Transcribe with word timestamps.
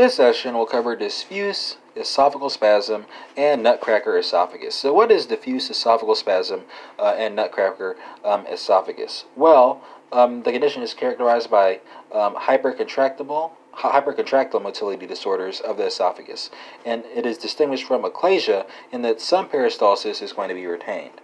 This 0.00 0.14
session 0.14 0.54
will 0.54 0.64
cover 0.64 0.96
diffuse 0.96 1.76
esophageal 1.94 2.50
spasm 2.50 3.04
and 3.36 3.62
nutcracker 3.62 4.16
esophagus. 4.16 4.74
So, 4.74 4.94
what 4.94 5.12
is 5.12 5.26
diffuse 5.26 5.68
esophageal 5.68 6.16
spasm 6.16 6.62
uh, 6.98 7.16
and 7.18 7.36
nutcracker 7.36 7.98
um, 8.24 8.46
esophagus? 8.46 9.26
Well, 9.36 9.82
um, 10.10 10.42
the 10.44 10.52
condition 10.52 10.82
is 10.82 10.94
characterized 10.94 11.50
by 11.50 11.80
um, 12.12 12.34
hypercontractible 12.34 13.50
hypercontractile 13.74 14.62
motility 14.62 15.06
disorders 15.06 15.60
of 15.60 15.76
the 15.76 15.88
esophagus, 15.88 16.48
and 16.86 17.04
it 17.14 17.26
is 17.26 17.36
distinguished 17.36 17.84
from 17.84 18.02
achalasia 18.02 18.64
in 18.90 19.02
that 19.02 19.20
some 19.20 19.50
peristalsis 19.50 20.22
is 20.22 20.32
going 20.32 20.48
to 20.48 20.54
be 20.54 20.64
retained. 20.64 21.20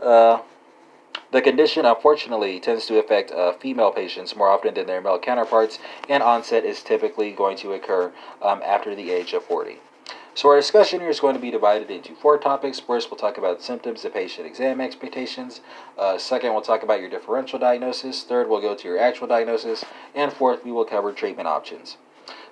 Uh, 0.00 0.38
the 1.32 1.40
condition, 1.40 1.86
unfortunately, 1.86 2.60
tends 2.60 2.84
to 2.86 2.98
affect 2.98 3.32
uh, 3.32 3.52
female 3.54 3.90
patients 3.90 4.36
more 4.36 4.48
often 4.48 4.74
than 4.74 4.86
their 4.86 5.00
male 5.00 5.18
counterparts, 5.18 5.78
and 6.06 6.22
onset 6.22 6.62
is 6.64 6.82
typically 6.82 7.32
going 7.32 7.56
to 7.56 7.72
occur 7.72 8.12
um, 8.42 8.60
after 8.62 8.94
the 8.94 9.10
age 9.10 9.32
of 9.32 9.42
40. 9.42 9.78
So, 10.34 10.50
our 10.50 10.56
discussion 10.56 11.00
here 11.00 11.08
is 11.08 11.20
going 11.20 11.34
to 11.34 11.40
be 11.40 11.50
divided 11.50 11.90
into 11.90 12.14
four 12.14 12.36
topics. 12.36 12.80
First, 12.80 13.10
we'll 13.10 13.18
talk 13.18 13.38
about 13.38 13.62
symptoms 13.62 14.04
and 14.04 14.12
patient 14.12 14.46
exam 14.46 14.80
expectations. 14.80 15.62
Uh, 15.98 16.18
second, 16.18 16.52
we'll 16.52 16.62
talk 16.62 16.82
about 16.82 17.00
your 17.00 17.10
differential 17.10 17.58
diagnosis. 17.58 18.24
Third, 18.24 18.48
we'll 18.48 18.60
go 18.60 18.74
to 18.74 18.88
your 18.88 18.98
actual 18.98 19.26
diagnosis. 19.26 19.84
And 20.14 20.32
fourth, 20.32 20.64
we 20.64 20.72
will 20.72 20.84
cover 20.84 21.12
treatment 21.12 21.48
options. 21.48 21.96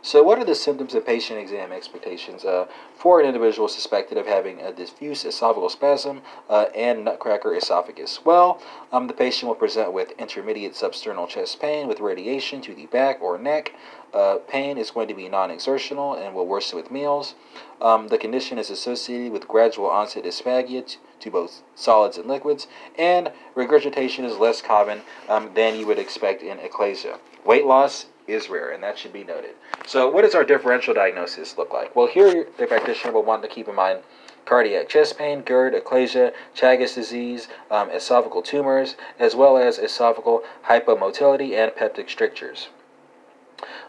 So, 0.02 0.22
what 0.22 0.38
are 0.38 0.44
the 0.44 0.54
symptoms 0.54 0.94
and 0.94 1.04
patient 1.04 1.38
exam 1.38 1.72
expectations 1.72 2.44
uh, 2.44 2.66
for 2.94 3.20
an 3.20 3.26
individual 3.26 3.68
suspected 3.68 4.16
of 4.16 4.26
having 4.26 4.58
a 4.58 4.72
diffuse 4.72 5.24
esophageal 5.24 5.70
spasm 5.70 6.22
uh, 6.48 6.66
and 6.74 7.04
nutcracker 7.04 7.54
esophagus? 7.54 8.24
Well, 8.24 8.62
um, 8.92 9.08
the 9.08 9.12
patient 9.12 9.48
will 9.48 9.56
present 9.56 9.92
with 9.92 10.12
intermediate 10.18 10.72
substernal 10.72 11.28
chest 11.28 11.60
pain 11.60 11.86
with 11.86 12.00
radiation 12.00 12.62
to 12.62 12.74
the 12.74 12.86
back 12.86 13.20
or 13.20 13.38
neck. 13.38 13.74
Uh, 14.14 14.38
pain 14.48 14.78
is 14.78 14.90
going 14.90 15.06
to 15.08 15.14
be 15.14 15.28
non 15.28 15.50
exertional 15.50 16.14
and 16.14 16.34
will 16.34 16.46
worsen 16.46 16.78
with 16.78 16.90
meals. 16.90 17.34
Um, 17.82 18.08
the 18.08 18.18
condition 18.18 18.58
is 18.58 18.70
associated 18.70 19.32
with 19.32 19.46
gradual 19.46 19.86
onset 19.86 20.24
dysphagia 20.24 20.96
to 21.20 21.30
both 21.30 21.62
solids 21.74 22.16
and 22.16 22.26
liquids, 22.26 22.66
and 22.96 23.32
regurgitation 23.54 24.24
is 24.24 24.38
less 24.38 24.62
common 24.62 25.02
um, 25.28 25.50
than 25.54 25.78
you 25.78 25.86
would 25.86 25.98
expect 25.98 26.42
in 26.42 26.56
achalasia. 26.56 27.18
Weight 27.44 27.66
loss 27.66 28.06
is 28.32 28.48
rare, 28.48 28.70
and 28.70 28.82
that 28.82 28.98
should 28.98 29.12
be 29.12 29.24
noted. 29.24 29.54
So, 29.86 30.08
what 30.08 30.22
does 30.22 30.34
our 30.34 30.44
differential 30.44 30.94
diagnosis 30.94 31.56
look 31.58 31.72
like? 31.72 31.94
Well, 31.94 32.06
here 32.06 32.46
the 32.58 32.66
practitioner 32.66 33.12
will 33.12 33.22
want 33.22 33.42
to 33.42 33.48
keep 33.48 33.68
in 33.68 33.74
mind 33.74 34.00
cardiac 34.44 34.88
chest 34.88 35.16
pain, 35.18 35.42
GERD, 35.44 35.74
achalasia, 35.74 36.32
Chagas 36.56 36.94
disease, 36.94 37.48
um, 37.70 37.90
esophageal 37.90 38.44
tumors, 38.44 38.96
as 39.18 39.34
well 39.34 39.56
as 39.56 39.78
esophageal 39.78 40.42
hypomotility 40.68 41.52
and 41.52 41.72
peptic 41.72 42.10
strictures. 42.10 42.68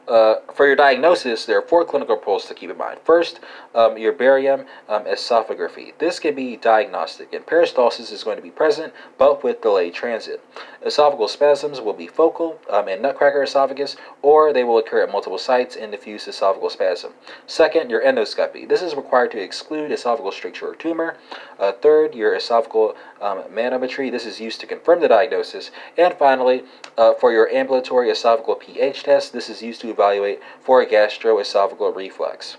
Uh, 0.07 0.35
for 0.53 0.65
your 0.65 0.75
diagnosis, 0.75 1.45
there 1.45 1.57
are 1.57 1.61
four 1.61 1.85
clinical 1.85 2.17
protocols 2.17 2.45
to 2.45 2.53
keep 2.53 2.69
in 2.69 2.77
mind. 2.77 2.99
First, 3.03 3.39
um, 3.75 3.97
your 3.97 4.13
barium 4.13 4.65
um, 4.87 5.03
esophagography. 5.05 5.97
This 5.99 6.19
can 6.19 6.35
be 6.35 6.55
diagnostic, 6.55 7.33
and 7.33 7.45
peristalsis 7.45 8.11
is 8.11 8.23
going 8.23 8.37
to 8.37 8.43
be 8.43 8.51
present, 8.51 8.93
but 9.17 9.43
with 9.43 9.61
delayed 9.61 9.93
transit. 9.93 10.43
Esophageal 10.85 11.29
spasms 11.29 11.79
will 11.79 11.93
be 11.93 12.07
focal 12.07 12.59
um, 12.69 12.87
in 12.87 13.01
nutcracker 13.01 13.43
esophagus, 13.43 13.95
or 14.21 14.51
they 14.53 14.63
will 14.63 14.77
occur 14.77 15.03
at 15.03 15.11
multiple 15.11 15.37
sites 15.37 15.75
in 15.75 15.91
diffuse 15.91 16.25
esophageal 16.25 16.71
spasm. 16.71 17.13
Second, 17.45 17.89
your 17.89 18.03
endoscopy. 18.03 18.67
This 18.67 18.81
is 18.81 18.95
required 18.95 19.31
to 19.31 19.41
exclude 19.41 19.91
esophageal 19.91 20.33
stricture 20.33 20.67
or 20.67 20.75
tumor. 20.75 21.17
Uh, 21.59 21.71
third, 21.71 22.15
your 22.15 22.35
esophageal 22.35 22.95
um, 23.21 23.43
manometry. 23.51 24.11
This 24.11 24.25
is 24.25 24.39
used 24.39 24.59
to 24.61 24.67
confirm 24.67 25.01
the 25.01 25.07
diagnosis. 25.07 25.71
And 25.97 26.13
finally, 26.15 26.63
uh, 26.97 27.13
for 27.13 27.31
your 27.31 27.49
ambulatory 27.49 28.09
esophageal 28.09 28.59
pH 28.59 29.03
test, 29.03 29.33
this 29.33 29.49
is 29.49 29.61
used 29.61 29.81
to 29.81 29.90
evaluate 29.91 30.41
for 30.61 30.85
gastroesophageal 30.85 31.95
reflux. 31.95 32.57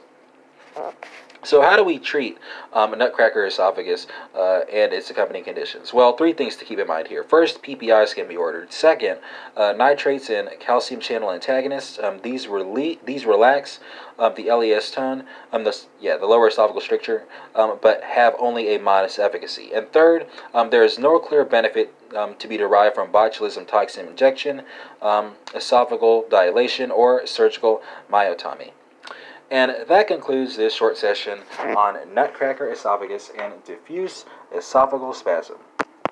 So, 1.45 1.61
how 1.61 1.77
do 1.77 1.83
we 1.83 1.99
treat 1.99 2.39
um, 2.73 2.93
a 2.93 2.97
nutcracker 2.97 3.45
esophagus 3.45 4.07
uh, 4.33 4.61
and 4.73 4.93
its 4.93 5.11
accompanying 5.11 5.45
conditions? 5.45 5.93
Well, 5.93 6.17
three 6.17 6.33
things 6.33 6.55
to 6.57 6.65
keep 6.65 6.79
in 6.79 6.87
mind 6.87 7.09
here. 7.09 7.25
First, 7.25 7.65
PPIs 7.65 8.15
can 8.15 8.29
be 8.29 8.37
ordered. 8.37 8.73
Second, 8.73 9.19
uh, 9.57 9.73
nitrates 9.73 10.31
and 10.31 10.49
calcium 10.61 11.01
channel 11.01 11.33
antagonists. 11.33 11.99
Um, 11.99 12.21
these 12.23 12.47
rele- 12.47 13.05
these 13.05 13.27
relax 13.27 13.81
um, 14.21 14.35
the 14.37 14.53
LES 14.53 14.93
tone, 14.93 15.25
um, 15.53 15.65
the 15.65 15.77
yeah 16.01 16.17
the 16.17 16.27
lower 16.27 16.49
esophageal 16.49 16.81
stricture, 16.81 17.25
um, 17.57 17.79
but 17.83 18.05
have 18.05 18.37
only 18.39 18.75
a 18.77 18.79
modest 18.79 19.19
efficacy. 19.19 19.73
And 19.75 19.91
third, 19.93 20.27
um, 20.55 20.71
there 20.71 20.85
is 20.85 20.97
no 20.97 21.19
clear 21.19 21.45
benefit 21.45 21.93
um, 22.17 22.37
to 22.37 22.47
be 22.47 22.57
derived 22.57 22.95
from 22.95 23.11
botulism 23.11 23.67
toxin 23.67 24.07
injection, 24.07 24.63
um, 25.01 25.33
esophageal 25.47 26.31
dilation, 26.31 26.93
or 26.93 27.27
surgical 27.27 27.83
myotomy. 28.09 28.71
And 29.51 29.87
that 29.89 30.09
concludes 30.09 30.57
this 30.57 30.75
short 30.75 30.97
session 30.97 31.41
on 31.59 32.15
nutcracker 32.15 32.71
esophagus 32.71 33.31
and 33.39 33.63
diffuse 33.65 34.25
esophageal 34.55 35.15
spasm. 35.15 35.57